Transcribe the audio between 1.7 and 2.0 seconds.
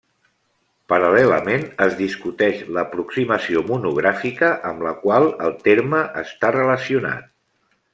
es